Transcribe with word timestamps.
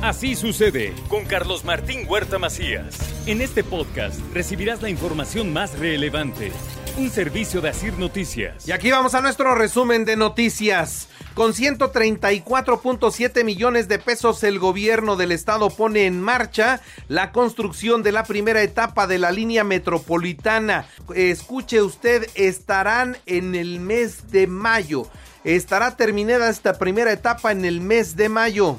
Así 0.00 0.36
sucede 0.36 0.94
con 1.08 1.24
Carlos 1.24 1.64
Martín 1.64 2.06
Huerta 2.08 2.38
Macías. 2.38 2.96
En 3.26 3.40
este 3.40 3.64
podcast 3.64 4.20
recibirás 4.32 4.80
la 4.80 4.90
información 4.90 5.52
más 5.52 5.76
relevante. 5.76 6.52
Un 6.96 7.10
servicio 7.10 7.60
de 7.60 7.70
Asir 7.70 7.98
Noticias. 7.98 8.68
Y 8.68 8.70
aquí 8.70 8.92
vamos 8.92 9.16
a 9.16 9.20
nuestro 9.20 9.56
resumen 9.56 10.04
de 10.04 10.16
noticias. 10.16 11.08
Con 11.34 11.52
134.7 11.52 13.42
millones 13.42 13.88
de 13.88 13.98
pesos 13.98 14.44
el 14.44 14.60
gobierno 14.60 15.16
del 15.16 15.32
estado 15.32 15.68
pone 15.68 16.06
en 16.06 16.22
marcha 16.22 16.80
la 17.08 17.32
construcción 17.32 18.04
de 18.04 18.12
la 18.12 18.22
primera 18.22 18.62
etapa 18.62 19.08
de 19.08 19.18
la 19.18 19.32
línea 19.32 19.64
metropolitana. 19.64 20.86
Escuche 21.16 21.82
usted, 21.82 22.30
estarán 22.36 23.16
en 23.26 23.56
el 23.56 23.80
mes 23.80 24.30
de 24.30 24.46
mayo. 24.46 25.08
Estará 25.42 25.96
terminada 25.96 26.50
esta 26.50 26.78
primera 26.78 27.12
etapa 27.12 27.50
en 27.50 27.64
el 27.64 27.80
mes 27.80 28.14
de 28.14 28.28
mayo 28.28 28.78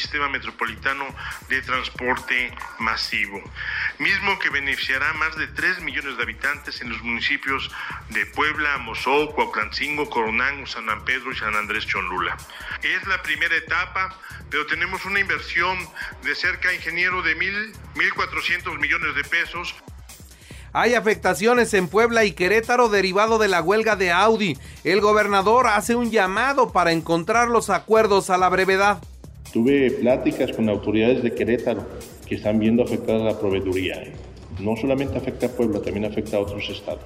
sistema 0.00 0.28
metropolitano 0.28 1.04
de 1.48 1.62
transporte 1.62 2.52
masivo, 2.78 3.40
mismo 3.98 4.38
que 4.38 4.50
beneficiará 4.50 5.10
a 5.10 5.14
más 5.14 5.36
de 5.36 5.46
3 5.46 5.80
millones 5.82 6.16
de 6.16 6.22
habitantes 6.22 6.80
en 6.80 6.90
los 6.90 7.02
municipios 7.02 7.70
de 8.08 8.26
Puebla, 8.26 8.78
Mosó, 8.78 9.30
Cuauhtlancingo, 9.30 10.08
Coronango, 10.08 10.66
San 10.66 10.86
Pedro 11.04 11.32
y 11.32 11.36
San 11.36 11.54
Andrés 11.54 11.86
Cholula. 11.86 12.36
Es 12.82 13.06
la 13.06 13.22
primera 13.22 13.54
etapa, 13.54 14.18
pero 14.50 14.66
tenemos 14.66 15.04
una 15.04 15.20
inversión 15.20 15.78
de 16.22 16.34
cerca, 16.34 16.72
ingeniero, 16.72 17.22
de 17.22 17.34
mil, 17.34 17.72
1.400 17.94 18.78
millones 18.78 19.14
de 19.14 19.24
pesos 19.24 19.74
hay 20.72 20.94
afectaciones 20.94 21.74
en 21.74 21.88
Puebla 21.88 22.24
y 22.24 22.32
Querétaro 22.32 22.88
derivado 22.88 23.38
de 23.38 23.48
la 23.48 23.60
huelga 23.60 23.96
de 23.96 24.12
Audi. 24.12 24.56
El 24.84 25.00
gobernador 25.00 25.66
hace 25.66 25.96
un 25.96 26.12
llamado 26.12 26.70
para 26.70 26.92
encontrar 26.92 27.48
los 27.48 27.70
acuerdos 27.70 28.30
a 28.30 28.38
la 28.38 28.48
brevedad. 28.48 29.02
Tuve 29.52 29.90
pláticas 29.90 30.52
con 30.52 30.68
autoridades 30.68 31.22
de 31.22 31.34
Querétaro 31.34 31.84
que 32.26 32.36
están 32.36 32.60
viendo 32.60 32.84
afectada 32.84 33.24
la 33.24 33.38
proveeduría. 33.38 33.94
¿eh? 34.02 34.12
No 34.60 34.76
solamente 34.76 35.18
afecta 35.18 35.46
a 35.46 35.48
Puebla, 35.50 35.80
también 35.80 36.04
afecta 36.04 36.36
a 36.36 36.40
otros 36.40 36.70
estados. 36.70 37.02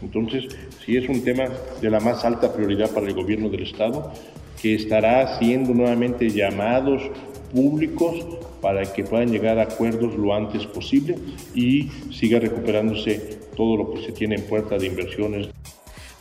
Entonces, 0.00 0.48
sí 0.84 0.96
es 0.96 1.08
un 1.08 1.22
tema 1.24 1.48
de 1.80 1.90
la 1.90 1.98
más 1.98 2.24
alta 2.24 2.52
prioridad 2.52 2.90
para 2.90 3.06
el 3.06 3.14
gobierno 3.14 3.48
del 3.48 3.62
estado, 3.62 4.12
que 4.60 4.76
estará 4.76 5.22
haciendo 5.22 5.74
nuevamente 5.74 6.30
llamados 6.30 7.02
públicos 7.52 8.26
para 8.60 8.84
que 8.92 9.02
puedan 9.02 9.30
llegar 9.30 9.58
a 9.58 9.62
acuerdos 9.62 10.14
lo 10.14 10.34
antes 10.34 10.64
posible 10.66 11.16
y 11.54 11.90
siga 12.12 12.38
recuperándose 12.38 13.40
todo 13.56 13.76
lo 13.76 13.92
que 13.92 14.02
se 14.02 14.12
tiene 14.12 14.36
en 14.36 14.42
puerta 14.42 14.78
de 14.78 14.86
inversiones. 14.86 15.48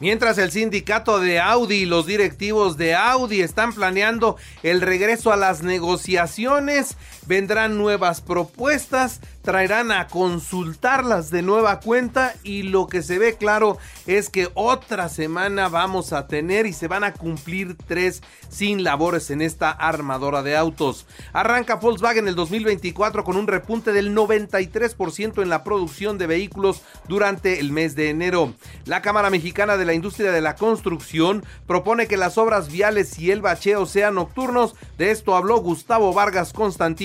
Mientras 0.02 0.40
el 0.40 0.52
sindicato 0.52 1.20
de 1.20 1.40
Audi 1.40 1.76
y 1.76 1.86
los 1.86 2.08
directivos 2.08 2.76
de 2.76 2.96
Audi 2.96 3.42
están 3.42 3.72
planeando 3.72 4.36
el 4.64 4.82
regreso 4.82 5.32
a 5.32 5.38
las 5.38 5.62
negociaciones, 5.62 6.98
vendrán 7.28 7.78
nuevas 7.78 8.22
propuestas, 8.22 9.22
traerán 9.42 9.92
a 9.92 10.08
consultarlas 10.08 11.32
de 11.32 11.42
nueva 11.42 11.80
cuenta 11.80 12.36
y 12.44 12.64
lo 12.64 12.88
que 12.88 13.02
se 13.02 13.20
ve 13.20 13.36
claro 13.36 13.78
es 14.06 14.30
que 14.30 14.50
otra 14.54 15.10
semana 15.10 15.70
vamos 15.70 16.14
a 16.14 16.28
tener 16.28 16.66
y 16.66 16.74
se 16.74 16.88
van 16.88 17.04
a 17.04 17.14
cumplir 17.14 17.76
tres 17.88 18.22
sin 18.50 18.84
labores 18.84 19.32
en 19.32 19.42
esta 19.42 19.72
armadora 19.72 20.44
de 20.44 20.56
autos. 20.56 21.06
Arranca 21.34 21.76
Volkswagen 21.76 22.28
el 22.28 22.36
2024 22.36 23.24
con 23.24 23.38
un 23.38 23.48
repunte 23.48 23.94
del 23.94 24.16
93% 24.16 25.42
en 25.42 25.50
la 25.50 25.64
producción 25.64 26.18
de 26.18 26.28
vehículos 26.28 26.82
durante 27.08 27.60
el 27.60 27.72
mes 27.72 27.96
de 27.96 28.10
enero. 28.10 28.54
La 28.86 29.02
Cámara 29.02 29.30
Mexicana 29.30 29.78
de 29.78 29.86
la 29.86 29.94
Industria 29.94 30.32
de 30.32 30.42
la 30.42 30.56
Construcción 30.56 31.44
propone 31.68 32.08
que 32.08 32.18
las 32.18 32.38
obras 32.38 32.72
viales 32.72 33.18
y 33.20 33.32
el 33.32 33.42
bacheo 33.42 33.86
sean 33.86 34.16
nocturnos. 34.16 34.76
De 34.98 35.12
esto 35.12 35.36
habló 35.36 35.58
Gustavo 35.58 36.14
Vargas 36.14 36.54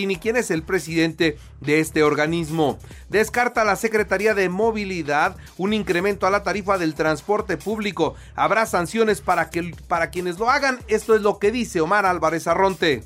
Constantini, 0.06 0.16
quien 0.16 0.36
es 0.36 0.50
el 0.50 0.62
presidente 0.62 1.36
de 1.60 1.80
este 1.80 2.02
organismo. 2.02 2.78
Descarta 3.08 3.64
la 3.64 3.76
Secretaría 3.76 4.34
de 4.34 4.48
Movilidad 4.48 5.36
un 5.58 5.72
incremento 5.72 6.26
a 6.26 6.30
la 6.30 6.42
tarifa 6.42 6.78
del 6.78 6.94
transporte 6.94 7.56
público. 7.56 8.14
Habrá 8.34 8.66
sanciones 8.66 9.20
para, 9.20 9.50
que, 9.50 9.74
para 9.88 10.10
quienes 10.10 10.38
lo 10.38 10.50
hagan. 10.50 10.78
Esto 10.88 11.14
es 11.14 11.22
lo 11.22 11.38
que 11.38 11.50
dice 11.50 11.80
Omar 11.80 12.06
Álvarez 12.06 12.46
Arronte 12.46 13.02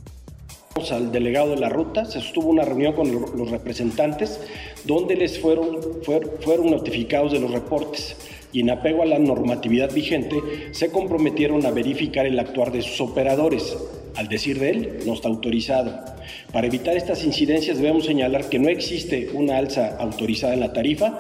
al 0.91 1.13
delegado 1.13 1.51
de 1.51 1.57
la 1.57 1.69
ruta, 1.69 2.07
se 2.07 2.21
sostuvo 2.21 2.49
una 2.49 2.63
reunión 2.65 2.95
con 2.95 3.11
los 3.11 3.51
representantes 3.51 4.41
donde 4.85 5.15
les 5.15 5.39
fueron, 5.39 5.79
fueron 6.41 6.71
notificados 6.71 7.33
de 7.33 7.41
los 7.41 7.51
reportes 7.51 8.17
y 8.53 8.61
en 8.61 8.71
apego 8.71 9.03
a 9.03 9.07
la 9.07 9.19
normatividad 9.19 9.93
vigente 9.93 10.41
se 10.71 10.91
comprometieron 10.91 11.67
a 11.67 11.71
verificar 11.71 12.25
el 12.25 12.39
actuar 12.39 12.73
de 12.73 12.81
sus 12.81 13.01
operadores. 13.01 13.77
Al 14.17 14.29
decir 14.29 14.59
de 14.59 14.71
él, 14.71 14.99
no 15.07 15.15
está 15.15 15.29
autorizado. 15.29 16.05
Para 16.53 16.67
evitar 16.67 16.97
estas 16.97 17.25
incidencias 17.25 17.79
debemos 17.79 18.05
señalar 18.05 18.49
que 18.49 18.59
no 18.59 18.69
existe 18.69 19.31
una 19.33 19.59
alza 19.59 19.97
autorizada 19.99 20.55
en 20.55 20.61
la 20.61 20.73
tarifa. 20.73 21.19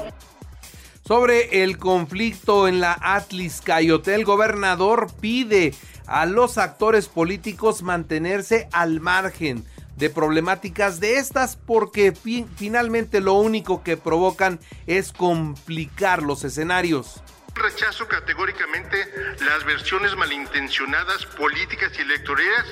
Sobre 1.06 1.62
el 1.64 1.78
conflicto 1.78 2.68
en 2.68 2.80
la 2.80 2.96
Atlis 3.00 3.60
Cayote, 3.60 4.14
el 4.14 4.24
gobernador 4.24 5.08
pide 5.20 5.74
a 6.06 6.26
los 6.26 6.58
actores 6.58 7.08
políticos 7.08 7.82
mantenerse 7.82 8.68
al 8.72 9.00
margen 9.00 9.64
de 9.96 10.08
problemáticas 10.08 10.98
de 10.98 11.18
estas 11.18 11.56
porque 11.56 12.12
finalmente 12.56 13.20
lo 13.20 13.34
único 13.34 13.82
que 13.82 13.96
provocan 13.96 14.58
es 14.86 15.12
complicar 15.12 16.22
los 16.22 16.42
escenarios. 16.42 17.22
Rechazo 17.60 18.08
categóricamente 18.08 19.36
las 19.40 19.64
versiones 19.64 20.16
malintencionadas, 20.16 21.26
políticas 21.26 21.92
y 21.98 22.00
electorales 22.00 22.64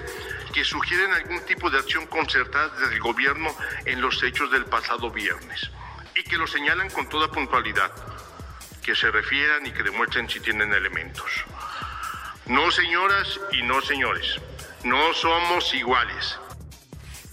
que 0.55 0.65
sugieren 0.65 1.13
algún 1.13 1.45
tipo 1.45 1.69
de 1.69 1.79
acción 1.79 2.07
concertada 2.07 2.71
desde 2.71 2.95
el 2.95 3.01
gobierno 3.01 3.55
en 3.85 4.01
los 4.01 4.23
hechos 4.23 4.51
del 4.51 4.65
pasado 4.65 5.11
viernes 5.11 5.71
y 6.15 6.23
que 6.25 6.39
lo 6.39 6.47
señalan 6.47 6.89
con 6.89 7.07
toda 7.11 7.31
puntualidad, 7.31 7.93
que 8.83 8.95
se 8.95 9.11
refieran 9.11 9.67
y 9.67 9.73
que 9.73 9.83
demuestren 9.83 10.27
si 10.27 10.41
tienen 10.41 10.73
elementos. 10.73 11.31
No 12.47 12.71
señoras 12.71 13.39
y 13.53 13.63
no 13.65 13.83
señores, 13.83 14.41
no 14.85 15.13
somos 15.13 15.75
iguales 15.75 16.39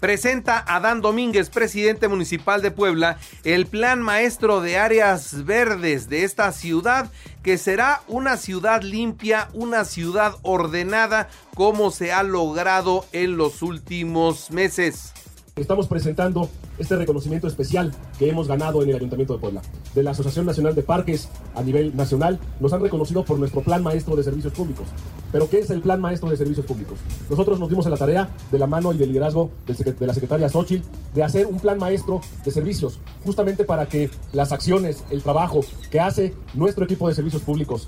presenta 0.05 0.63
Adán 0.67 1.01
Domínguez, 1.01 1.49
presidente 1.49 2.07
municipal 2.07 2.61
de 2.61 2.69
Puebla, 2.69 3.17
el 3.43 3.65
plan 3.65 4.03
maestro 4.03 4.61
de 4.61 4.77
áreas 4.77 5.45
verdes 5.45 6.09
de 6.09 6.23
esta 6.23 6.51
ciudad, 6.51 7.09
que 7.41 7.57
será 7.57 8.03
una 8.07 8.37
ciudad 8.37 8.83
limpia, 8.83 9.49
una 9.53 9.83
ciudad 9.83 10.35
ordenada, 10.43 11.27
como 11.55 11.89
se 11.89 12.13
ha 12.13 12.21
logrado 12.21 13.03
en 13.13 13.35
los 13.35 13.63
últimos 13.63 14.51
meses. 14.51 15.11
Estamos 15.57 15.87
presentando 15.87 16.49
este 16.77 16.97
reconocimiento 16.97 17.47
especial 17.47 17.93
que 18.19 18.29
hemos 18.29 18.45
ganado 18.45 18.83
en 18.83 18.89
el 18.89 18.97
Ayuntamiento 18.97 19.35
de 19.35 19.39
Puebla. 19.39 19.61
De 19.93 20.03
la 20.03 20.11
Asociación 20.11 20.45
Nacional 20.45 20.75
de 20.75 20.83
Parques 20.83 21.29
a 21.55 21.63
nivel 21.63 21.95
nacional, 21.95 22.41
nos 22.59 22.73
han 22.73 22.81
reconocido 22.81 23.23
por 23.23 23.39
nuestro 23.39 23.61
Plan 23.61 23.81
Maestro 23.81 24.17
de 24.17 24.23
Servicios 24.23 24.51
Públicos. 24.51 24.85
¿Pero 25.31 25.49
qué 25.49 25.59
es 25.59 25.69
el 25.69 25.79
Plan 25.79 26.01
Maestro 26.01 26.29
de 26.29 26.35
Servicios 26.35 26.65
Públicos? 26.65 26.99
Nosotros 27.29 27.57
nos 27.57 27.69
dimos 27.69 27.87
a 27.87 27.89
la 27.89 27.95
tarea, 27.95 28.27
de 28.51 28.59
la 28.59 28.67
mano 28.67 28.91
y 28.91 28.97
del 28.97 29.07
liderazgo 29.07 29.49
de 29.65 30.05
la 30.05 30.13
secretaria 30.13 30.49
Xochitl, 30.49 30.85
de 31.13 31.23
hacer 31.23 31.45
un 31.45 31.57
Plan 31.57 31.77
Maestro 31.77 32.19
de 32.43 32.51
Servicios, 32.51 32.99
justamente 33.23 33.63
para 33.63 33.85
que 33.85 34.09
las 34.33 34.51
acciones, 34.51 35.05
el 35.09 35.23
trabajo 35.23 35.61
que 35.89 36.01
hace 36.01 36.33
nuestro 36.53 36.83
equipo 36.83 37.07
de 37.07 37.15
servicios 37.15 37.43
públicos 37.43 37.87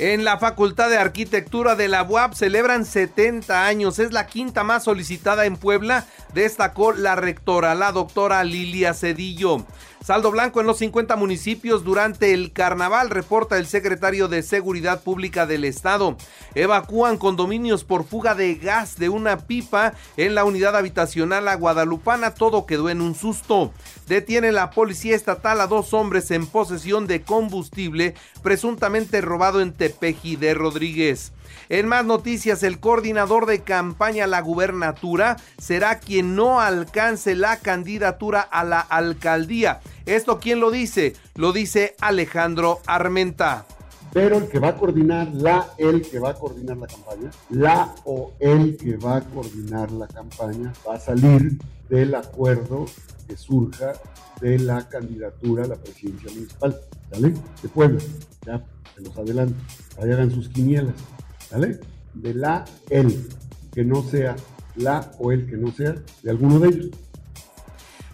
en 0.00 0.24
la 0.24 0.38
Facultad 0.38 0.88
de 0.88 0.96
Arquitectura 0.96 1.76
de 1.76 1.86
la 1.86 2.02
UAP 2.02 2.32
celebran 2.32 2.86
70 2.86 3.66
años. 3.66 3.98
Es 3.98 4.12
la 4.12 4.26
quinta 4.26 4.64
más 4.64 4.84
solicitada 4.84 5.44
en 5.44 5.58
Puebla, 5.58 6.06
destacó 6.34 6.92
la 6.92 7.16
rectora, 7.16 7.74
la 7.74 7.92
doctora 7.92 8.44
Lilia 8.44 8.94
Cedillo. 8.94 9.64
Saldo 10.02 10.30
blanco 10.30 10.60
en 10.60 10.66
los 10.66 10.78
50 10.78 11.14
municipios 11.16 11.84
durante 11.84 12.32
el 12.32 12.52
carnaval, 12.52 13.10
reporta 13.10 13.58
el 13.58 13.66
secretario 13.66 14.28
de 14.28 14.42
Seguridad 14.42 15.02
Pública 15.02 15.44
del 15.44 15.64
Estado. 15.64 16.16
Evacúan 16.54 17.18
condominios 17.18 17.84
por 17.84 18.04
fuga 18.04 18.34
de 18.34 18.54
gas 18.54 18.96
de 18.96 19.10
una 19.10 19.40
pipa 19.46 19.92
en 20.16 20.34
la 20.34 20.44
unidad 20.44 20.74
habitacional 20.74 21.48
a 21.48 21.54
Guadalupana. 21.54 22.32
Todo 22.32 22.64
quedó 22.64 22.88
en 22.88 23.02
un 23.02 23.14
susto. 23.14 23.74
Detiene 24.06 24.52
la 24.52 24.70
policía 24.70 25.14
estatal 25.14 25.60
a 25.60 25.66
dos 25.66 25.92
hombres 25.92 26.30
en 26.30 26.46
posesión 26.46 27.06
de 27.06 27.20
combustible 27.20 28.14
presuntamente 28.42 29.20
robado 29.20 29.60
en 29.60 29.74
Tepeji 29.74 30.36
de 30.36 30.54
Rodríguez. 30.54 31.32
En 31.68 31.86
más 31.86 32.04
noticias, 32.04 32.64
el 32.64 32.80
coordinador 32.80 33.46
de 33.46 33.62
campaña 33.62 34.26
la 34.26 34.40
gubernatura 34.40 35.36
será 35.58 36.00
quien 36.00 36.19
no 36.22 36.60
alcance 36.60 37.34
la 37.34 37.58
candidatura 37.58 38.40
a 38.40 38.64
la 38.64 38.80
alcaldía. 38.80 39.80
¿Esto 40.06 40.38
quién 40.40 40.60
lo 40.60 40.70
dice? 40.70 41.14
Lo 41.34 41.52
dice 41.52 41.96
Alejandro 42.00 42.80
Armenta. 42.86 43.66
Pero 44.12 44.38
el 44.38 44.48
que 44.48 44.58
va 44.58 44.68
a 44.68 44.76
coordinar, 44.76 45.28
la, 45.32 45.68
el 45.78 46.02
que 46.02 46.18
va 46.18 46.30
a 46.30 46.34
coordinar 46.34 46.76
la 46.76 46.86
campaña, 46.88 47.30
la 47.50 47.94
o 48.04 48.32
el 48.40 48.76
que 48.76 48.96
va 48.96 49.18
a 49.18 49.20
coordinar 49.20 49.92
la 49.92 50.08
campaña 50.08 50.72
va 50.86 50.96
a 50.96 51.00
salir 51.00 51.58
del 51.88 52.14
acuerdo 52.14 52.86
que 53.28 53.36
surja 53.36 53.92
de 54.40 54.58
la 54.58 54.88
candidatura 54.88 55.64
a 55.64 55.68
la 55.68 55.76
presidencia 55.76 56.30
municipal, 56.32 56.80
¿vale? 57.12 57.34
De 57.62 57.68
Puebla, 57.68 58.00
ya, 58.44 58.64
se 58.96 59.02
los 59.02 59.16
adelanto, 59.16 59.54
ahí 60.02 60.10
hagan 60.10 60.30
sus 60.30 60.48
quinielas. 60.48 60.94
¿Vale? 61.50 61.80
De 62.14 62.34
la, 62.34 62.64
el, 62.88 63.28
que 63.72 63.84
no 63.84 64.02
sea 64.02 64.36
la 64.76 65.10
o 65.18 65.32
el 65.32 65.46
que 65.48 65.56
no 65.56 65.72
sea 65.72 65.94
de 66.22 66.30
alguno 66.30 66.58
de 66.58 66.68
ellos. 66.68 66.90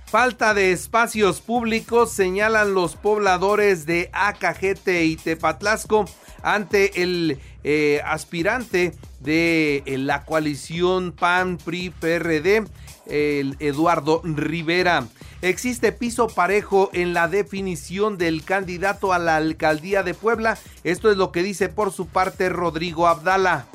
Falta 0.06 0.54
de 0.54 0.72
espacios 0.72 1.40
públicos 1.40 2.12
señalan 2.12 2.74
los 2.74 2.94
pobladores 2.94 3.86
de 3.86 4.08
Acajete 4.12 5.04
y 5.04 5.16
Tepatlasco 5.16 6.06
ante 6.42 7.02
el 7.02 7.38
eh, 7.64 8.00
aspirante 8.04 8.94
de 9.20 9.82
eh, 9.84 9.98
la 9.98 10.24
coalición 10.24 11.12
PAN-PRI-PRD, 11.12 12.64
Eduardo 13.08 14.20
Rivera. 14.24 15.06
Existe 15.42 15.92
piso 15.92 16.28
parejo 16.28 16.90
en 16.92 17.12
la 17.12 17.28
definición 17.28 18.16
del 18.16 18.42
candidato 18.44 19.12
a 19.12 19.18
la 19.18 19.36
alcaldía 19.36 20.02
de 20.02 20.14
Puebla. 20.14 20.56
Esto 20.82 21.10
es 21.10 21.16
lo 21.16 21.30
que 21.30 21.42
dice 21.42 21.68
por 21.68 21.92
su 21.92 22.06
parte 22.06 22.48
Rodrigo 22.48 23.06
Abdala 23.06 23.66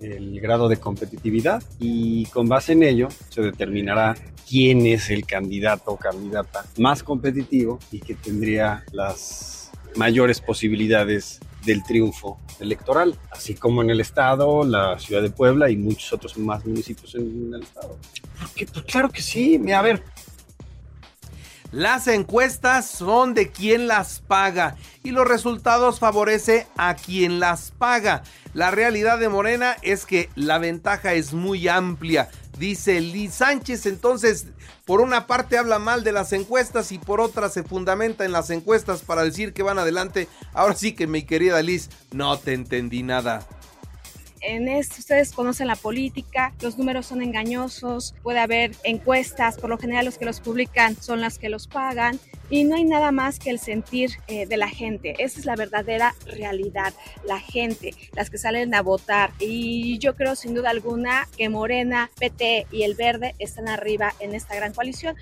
el 0.00 0.40
grado 0.40 0.68
de 0.68 0.78
competitividad 0.78 1.62
y 1.78 2.26
con 2.26 2.48
base 2.48 2.72
en 2.72 2.82
ello 2.82 3.08
se 3.28 3.42
determinará 3.42 4.16
quién 4.48 4.86
es 4.86 5.10
el 5.10 5.26
candidato 5.26 5.92
o 5.92 5.96
candidata 5.96 6.64
más 6.78 7.02
competitivo 7.02 7.78
y 7.92 8.00
que 8.00 8.14
tendría 8.14 8.84
las 8.92 9.70
mayores 9.96 10.40
posibilidades 10.40 11.40
del 11.64 11.82
triunfo 11.82 12.38
electoral, 12.58 13.18
así 13.30 13.54
como 13.54 13.82
en 13.82 13.90
el 13.90 14.00
estado, 14.00 14.64
la 14.64 14.98
ciudad 14.98 15.22
de 15.22 15.30
Puebla 15.30 15.70
y 15.70 15.76
muchos 15.76 16.12
otros 16.12 16.38
más 16.38 16.64
municipios 16.64 17.14
en 17.14 17.52
el 17.54 17.62
estado. 17.62 17.98
Porque, 18.38 18.66
pues 18.66 18.84
claro 18.86 19.10
que 19.10 19.20
sí, 19.20 19.60
a 19.72 19.82
ver, 19.82 20.02
las 21.72 22.08
encuestas 22.08 22.86
son 22.86 23.34
de 23.34 23.50
quien 23.50 23.86
las 23.86 24.20
paga 24.20 24.76
y 25.04 25.12
los 25.12 25.28
resultados 25.28 26.00
favorece 26.00 26.66
a 26.76 26.94
quien 26.96 27.38
las 27.38 27.70
paga. 27.70 28.22
La 28.52 28.70
realidad 28.70 29.18
de 29.18 29.28
Morena 29.28 29.76
es 29.82 30.04
que 30.06 30.28
la 30.34 30.58
ventaja 30.58 31.14
es 31.14 31.32
muy 31.32 31.68
amplia, 31.68 32.28
dice 32.58 33.00
Liz 33.00 33.34
Sánchez. 33.34 33.86
Entonces, 33.86 34.46
por 34.84 35.00
una 35.00 35.26
parte 35.26 35.56
habla 35.56 35.78
mal 35.78 36.02
de 36.02 36.12
las 36.12 36.32
encuestas 36.32 36.90
y 36.90 36.98
por 36.98 37.20
otra 37.20 37.48
se 37.48 37.62
fundamenta 37.62 38.24
en 38.24 38.32
las 38.32 38.50
encuestas 38.50 39.02
para 39.02 39.22
decir 39.22 39.52
que 39.52 39.62
van 39.62 39.78
adelante. 39.78 40.26
Ahora 40.52 40.74
sí 40.74 40.92
que 40.92 41.06
mi 41.06 41.22
querida 41.22 41.62
Liz, 41.62 41.90
no 42.12 42.38
te 42.38 42.54
entendí 42.54 43.02
nada 43.02 43.46
en 44.40 44.68
esto 44.68 44.96
ustedes 44.98 45.32
conocen 45.32 45.66
la 45.66 45.76
política, 45.76 46.52
los 46.60 46.78
números 46.78 47.06
son 47.06 47.22
engañosos, 47.22 48.14
puede 48.22 48.38
haber 48.38 48.72
encuestas, 48.84 49.58
por 49.58 49.70
lo 49.70 49.78
general 49.78 50.04
los 50.04 50.18
que 50.18 50.24
los 50.24 50.40
publican 50.40 51.00
son 51.00 51.20
las 51.20 51.38
que 51.38 51.48
los 51.48 51.66
pagan 51.66 52.18
y 52.50 52.64
no 52.64 52.74
hay 52.74 52.84
nada 52.84 53.12
más 53.12 53.38
que 53.38 53.50
el 53.50 53.58
sentir 53.58 54.10
eh, 54.26 54.46
de 54.46 54.56
la 54.56 54.68
gente. 54.68 55.14
Esa 55.18 55.38
es 55.38 55.46
la 55.46 55.56
verdadera 55.56 56.14
realidad, 56.26 56.92
la 57.24 57.38
gente, 57.38 57.94
las 58.12 58.28
que 58.28 58.38
salen 58.38 58.74
a 58.74 58.82
votar. 58.82 59.30
Y 59.38 59.98
yo 59.98 60.16
creo 60.16 60.34
sin 60.34 60.54
duda 60.54 60.70
alguna 60.70 61.28
que 61.36 61.48
Morena, 61.48 62.10
PT 62.18 62.66
y 62.72 62.82
el 62.82 62.94
Verde 62.94 63.34
están 63.38 63.68
arriba 63.68 64.14
en 64.18 64.34
esta 64.34 64.56
gran 64.56 64.72
coalición. 64.74 65.16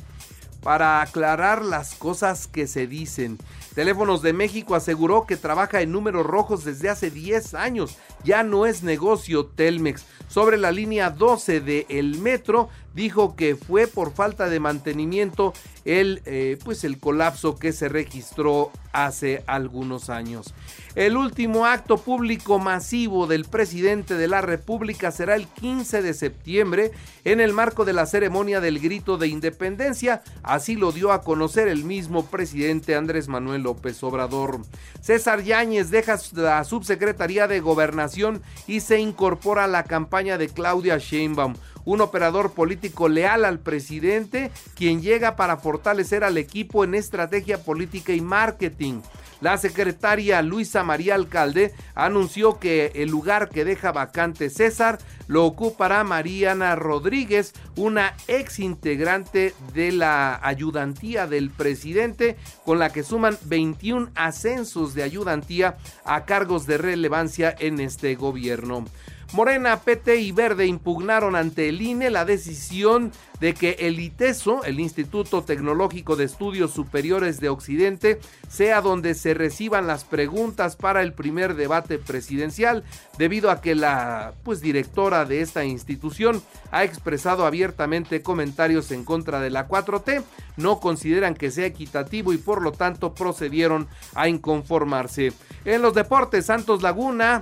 para 0.62 1.02
aclarar 1.02 1.64
las 1.64 1.96
cosas 1.96 2.48
que 2.48 2.68
se 2.68 2.88
dicen. 2.88 3.38
Teléfonos 3.74 4.22
de 4.22 4.34
México 4.34 4.76
aseguró 4.76 5.26
que 5.26 5.38
trabaja 5.38 5.82
en 5.82 5.92
números 5.92 6.26
rojos 6.26 6.64
desde 6.66 6.90
hace 6.90 7.10
10 7.10 7.54
años. 7.54 7.98
Ya 8.24 8.44
no 8.44 8.66
es 8.66 8.84
negocio 8.84 9.46
Telmex. 9.46 10.06
Sobre 10.28 10.58
la 10.58 10.72
línea 10.72 11.10
12 11.10 11.62
de 11.62 11.86
el 11.90 12.18
metro, 12.20 12.70
dijo 12.94 13.36
que 13.36 13.56
fue 13.56 13.88
por 13.88 14.14
falta 14.14 14.50
de 14.50 14.60
mantenimiento 14.60 15.54
el, 15.86 16.22
eh, 16.26 16.58
pues 16.64 16.84
el 16.84 17.00
colapso 17.00 17.56
que 17.56 17.72
se 17.72 17.90
registró 17.90 18.72
hace 18.94 19.44
algunos 19.48 20.10
años. 20.10 20.54
El 20.96 21.16
último 21.16 21.66
acto 21.66 21.98
público 21.98 22.60
masivo 22.60 23.26
del 23.26 23.46
presidente 23.46 24.16
de 24.16 24.28
la 24.28 24.42
República 24.42 25.12
será 25.12 25.36
el 25.36 25.48
15 25.48 26.02
de 26.02 26.14
septiembre 26.14 26.92
en 27.24 27.40
el 27.40 27.54
marco 27.54 27.86
de 27.86 27.94
la 27.94 28.06
ceremonia 28.06 28.60
del 28.60 28.80
grito 28.80 29.18
de 29.18 29.30
independencia, 29.30 30.22
así 30.44 30.76
lo 30.76 30.92
dio 30.92 31.14
a 31.14 31.22
conocer 31.22 31.70
el 31.70 31.86
mismo 31.86 32.26
presidente 32.26 32.96
Andrés 32.96 33.30
Manuel 33.30 33.64
López 33.64 34.04
Obrador. 34.04 34.60
César 35.00 35.44
Yáñez 35.44 35.90
deja 35.90 36.20
la 36.34 36.64
subsecretaría 36.66 37.48
de 37.48 37.62
gobernación 37.62 38.42
y 38.68 38.82
se 38.82 39.00
incorpora 39.00 39.64
a 39.64 39.70
la 39.70 39.84
campaña 39.86 40.38
de 40.38 40.50
Claudia 40.50 40.98
Sheinbaum 40.98 41.54
un 41.86 42.02
operador 42.02 42.54
político 42.54 43.10
leal 43.10 43.46
al 43.46 43.60
presidente, 43.60 44.52
quien 44.76 45.02
llega 45.02 45.36
para 45.36 45.58
fortalecer 45.58 46.24
al 46.24 46.38
equipo 46.38 46.84
en 46.84 46.96
estrategia 46.96 47.64
política 47.64 48.14
y 48.14 48.22
marketing. 48.22 49.02
La 49.42 49.58
secretaria 49.58 50.44
Luisa 50.44 50.84
María 50.84 51.16
Alcalde 51.16 51.74
anunció 51.96 52.60
que 52.60 52.92
el 52.94 53.10
lugar 53.10 53.50
que 53.50 53.66
deja 53.66 53.92
vacante 53.92 54.52
César 54.52 55.00
lo 55.26 55.46
ocupará 55.46 56.04
Mariana 56.04 56.76
Rodríguez, 56.76 57.54
una 57.76 58.14
ex 58.28 58.60
integrante 58.60 59.56
de 59.74 59.94
la 59.94 60.40
ayudantía 60.44 61.26
del 61.26 61.50
presidente, 61.50 62.38
con 62.66 62.78
la 62.78 62.92
que 62.92 63.02
suman 63.02 63.36
21 63.46 64.12
ascensos 64.14 64.94
de 64.94 65.02
ayudantía 65.02 65.78
a 66.06 66.26
cargos 66.26 66.68
de 66.68 66.78
relevancia 66.78 67.56
en 67.58 67.80
este 67.80 68.14
gobierno. 68.14 68.86
Morena, 69.34 69.80
PT 69.80 70.18
y 70.18 70.34
Verde 70.34 70.66
impugnaron 70.66 71.38
ante 71.38 71.70
el 71.70 71.82
INE 71.82 72.10
la 72.10 72.26
decisión 72.26 73.14
de 73.40 73.54
que 73.54 73.78
el 73.80 74.00
ITESO, 74.00 74.66
el 74.66 74.80
Instituto 74.80 75.44
Tecnológico 75.44 76.16
de 76.16 76.26
Estudios 76.26 76.72
Superiores 76.72 77.40
de 77.40 77.50
Occidente, 77.50 78.20
sea 78.50 78.82
donde 78.82 79.16
se 79.16 79.34
reciban 79.34 79.88
las 79.88 80.04
preguntas 80.04 80.76
para 80.76 81.02
el 81.02 81.14
primer 81.14 81.56
debate 81.56 81.98
presidencial, 81.98 82.84
debido 83.18 83.50
a 83.50 83.62
que 83.62 83.74
la 83.74 84.34
pues 84.44 84.60
directora 84.60 85.24
de 85.26 85.42
esta 85.42 85.64
institución 85.64 86.44
ha 86.72 86.84
expresado 86.84 87.46
abiertamente 87.46 88.22
comentarios 88.22 88.92
en 88.92 89.06
contra 89.06 89.40
de 89.40 89.50
la 89.50 89.68
4T, 89.68 90.24
no 90.58 90.80
consideran 90.80 91.36
que 91.36 91.52
sea 91.52 91.66
equitativo 91.66 92.34
y 92.34 92.38
por 92.38 92.62
lo 92.62 92.74
tanto 92.74 93.16
procedieron 93.16 93.88
a 94.14 94.28
inconformarse. 94.28 95.32
En 95.64 95.82
los 95.82 95.94
deportes, 95.94 96.46
Santos 96.46 96.84
Laguna 96.84 97.42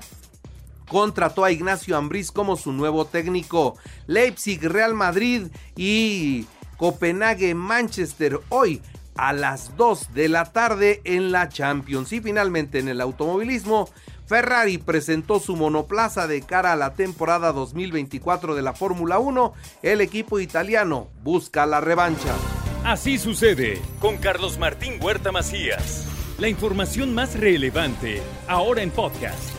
contrató 0.89 1.45
a 1.45 1.51
Ignacio 1.51 1.95
Ambriz 1.95 2.31
como 2.31 2.57
su 2.57 2.73
nuevo 2.73 3.05
técnico. 3.05 3.77
Leipzig, 4.07 4.61
Real 4.61 4.93
Madrid 4.93 5.47
y 5.77 6.45
Copenhague, 6.77 7.55
Manchester 7.55 8.41
hoy 8.49 8.81
a 9.15 9.33
las 9.33 9.75
2 9.77 10.13
de 10.13 10.29
la 10.29 10.45
tarde 10.51 11.01
en 11.03 11.31
la 11.31 11.49
Champions. 11.49 12.11
Y 12.11 12.21
finalmente 12.21 12.79
en 12.79 12.89
el 12.89 13.01
automovilismo, 13.01 13.89
Ferrari 14.25 14.77
presentó 14.77 15.39
su 15.39 15.55
monoplaza 15.55 16.27
de 16.27 16.41
cara 16.41 16.73
a 16.73 16.75
la 16.75 16.93
temporada 16.93 17.51
2024 17.51 18.55
de 18.55 18.61
la 18.61 18.73
Fórmula 18.73 19.19
1. 19.19 19.53
El 19.83 20.01
equipo 20.01 20.39
italiano 20.39 21.07
busca 21.23 21.65
la 21.65 21.81
revancha. 21.81 22.33
Así 22.85 23.17
sucede 23.17 23.81
con 23.99 24.17
Carlos 24.17 24.57
Martín 24.57 24.99
Huerta 25.01 25.31
Macías. 25.31 26.05
La 26.37 26.47
información 26.47 27.13
más 27.13 27.37
relevante 27.37 28.21
ahora 28.47 28.81
en 28.81 28.91
podcast. 28.91 29.58